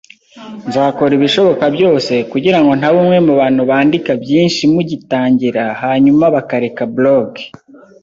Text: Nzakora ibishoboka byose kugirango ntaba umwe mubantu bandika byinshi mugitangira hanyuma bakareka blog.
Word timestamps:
Nzakora 0.67 1.11
ibishoboka 1.15 1.65
byose 1.75 2.13
kugirango 2.31 2.71
ntaba 2.79 2.97
umwe 3.03 3.17
mubantu 3.27 3.61
bandika 3.69 4.11
byinshi 4.23 4.61
mugitangira 4.73 5.63
hanyuma 5.81 6.23
bakareka 6.35 6.83
blog. 6.95 7.29